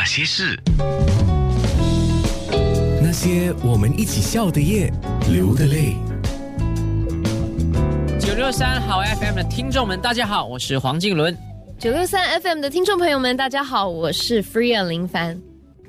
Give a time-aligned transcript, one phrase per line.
[0.00, 0.58] 那些事，
[3.02, 4.90] 那些我们一起笑的夜，
[5.30, 5.94] 流的泪。
[8.18, 11.36] 九六三好 FM 的听众们，大家好，我是黄静伦。
[11.78, 15.38] 九六三 FM 的听众朋友们，大家好，我是 Freya 林凡。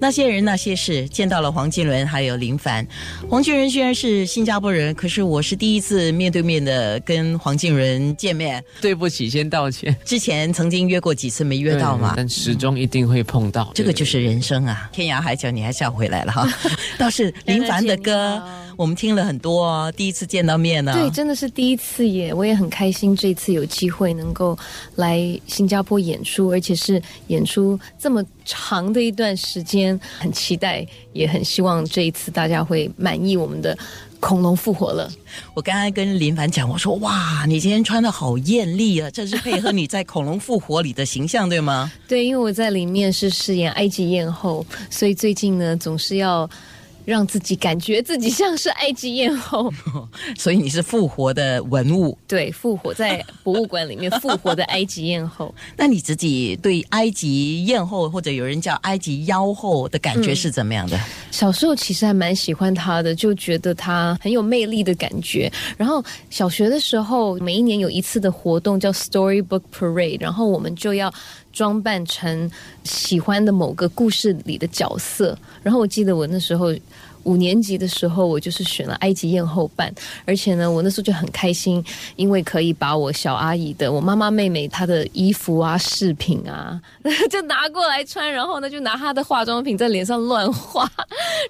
[0.00, 2.86] 那些人那些事，见到了黄金伦还有林凡。
[3.28, 8.62] 黄金伦虽然是新加坡人，可是我是第一次面对面的跟黄金伦见面。
[8.80, 9.94] 对不起，先道歉。
[10.04, 13.70] 之前曾经约过几次，没约到嘛，但始终一定会碰到。
[13.74, 16.48] 这个就是人生啊，天涯海角你还是要回来了哈。
[16.96, 18.40] 倒是林凡的歌。
[18.78, 20.92] 我们听了很多哦，第一次见到面呢。
[20.92, 22.32] 对，真的是第一次耶！
[22.32, 24.56] 我也很开心，这次有机会能够
[24.94, 33.76] 来新加坡演出，而且是演出这么长的一段时间，很期待，也很希望这一次大家会满意我们的
[34.20, 35.10] 恐龙复活了。
[35.54, 41.90] 我刚才跟林凡讲，我说哇，你今天穿的好艳丽啊，这是配合你在恐龙复活里的形象，对吗？
[42.06, 46.48] 对，因为我在里面是饰演埃及艳后，所以最近呢总是要。
[47.08, 49.72] 让自己感觉自己像是埃及艳后，
[50.36, 52.18] 所以你是复活的文物。
[52.28, 55.54] 对，复活在博物馆里面复活的埃及艳后。
[55.74, 61.00] 那你自己对埃及艳后或者有人叫埃及妖后的感觉是怎么样的？
[61.30, 65.50] 小时候其实还蛮喜欢她的，就觉得她很有魅力的感觉。
[65.78, 71.10] 然后小学的时候，每一年有一次的活动叫 Storybook Parade，然后我们就要
[71.54, 72.50] 装扮成
[72.84, 75.38] 喜欢的某个故事里的角色。
[75.62, 76.68] 然后我记得我那时候。
[77.24, 79.92] 五年级的时候，我就是选了埃及艳后扮，
[80.24, 81.84] 而且呢，我那时候就很开心，
[82.16, 86.80] 因为可以把我小阿姨的、我妈妈、妹妹她的衣服啊、饰品啊，
[87.30, 90.90] 就拿过来穿，然后呢，就拿她的化妆品在脸上乱画，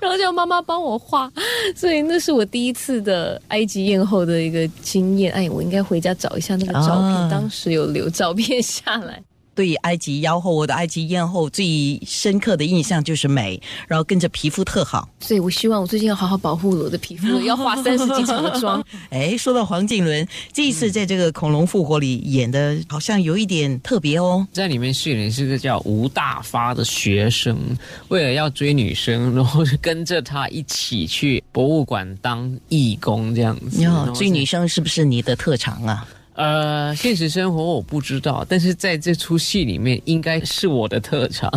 [0.00, 1.30] 然后叫妈妈帮我画，
[1.76, 5.32] 所以那是我第一次的埃及艳后的一个经验。
[5.32, 9.22] 哎，我应该回家找一下那个照片，当时有留照片下来。
[9.58, 15.08] 对埃及妖后，我的埃及艳后最深刻的印象就是美，然后跟着皮肤特好。
[15.18, 18.80] 所以我希望我最近要好好保护我的皮肤， 要化三十几层的妆。
[19.10, 24.46] 哎，说到黄景伦，这一次在这个《恐龙复活》里演的，好像有一点特别哦。
[24.52, 27.58] 在里面饰演是个叫吴大发的学生，
[28.06, 33.82] 为了要追女生，然后就跟着他一起去博物馆当义工这样子。
[33.82, 36.06] 哟，追女生是不是你的特长啊？
[36.38, 41.50] 呃，现实生活我不知道，但是在这出戏里面应该是我的特长。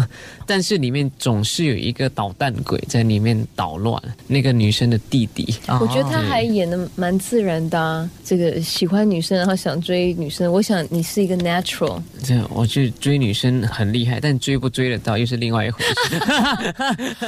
[0.48, 5.56] 但是里面总是有一个捣蛋鬼在里面捣乱，那个女生的弟弟。
[5.80, 12.02] 我觉得他还演的蛮自然的，这个喜欢女生然后想追女生，我想你是一个 natural。
[12.24, 16.18] 这样，我去追女生很厉害，但追不追得到又是另外一回事。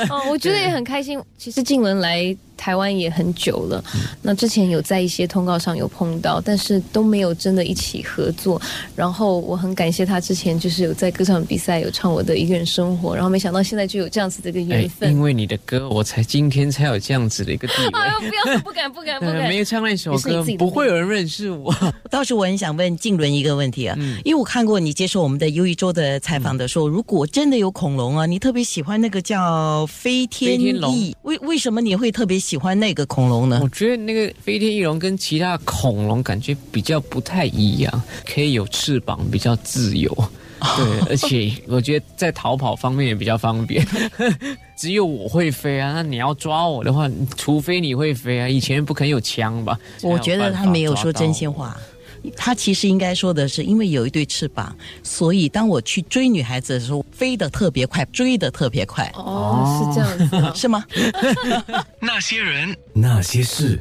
[0.09, 1.21] 哦，我觉得也很开心。
[1.37, 2.35] 其实静雯来。
[2.63, 3.83] 台湾也很久了，
[4.21, 8.61] 那之前有在一些通告上有碰到，但是都没有真的一起合作。
[8.95, 15.11] 然后我很感谢他之前就是有在歌唱比赛有唱我的一个人生活，然后没想到现在就有这样子的一个缘分。
[15.11, 17.99] 因为你的歌，我才今天才有这样子的一个地位。
[17.99, 19.35] 哎呦，不要，不敢，不敢，不敢。
[19.51, 21.75] 没有唱那首歌，不会有人认识我。
[22.09, 32.39] 倒是我很想问静伦一个问题啊，因为我看过你接受我们的优一周的采访的时候，如果真的有恐龙啊，你特别喜欢那个叫飞天翼，为为什么你会特别？
[32.43, 33.59] 喜欢那个恐龙呢？
[33.61, 40.11] 我觉得那个飞天翼龙跟其他恐龙感觉比较不太一样，可以有翅膀，比较自由。
[40.77, 43.85] 对，而且我觉得在逃跑方面也比较方便。
[44.77, 48.47] 只有我会飞啊，那你要抓我的话，除非你会飞啊。
[48.47, 49.77] 以前不可能有枪吧？
[50.01, 51.77] 我觉得他没有说真心话。
[52.35, 59.11] 他其实应该说的是，因为有一对翅膀，所以当我去追女孩子的时候，飞得特别快，追得特别快。
[59.15, 60.83] 哦，是这样子，是吗？
[61.99, 63.79] 那些人，那些事。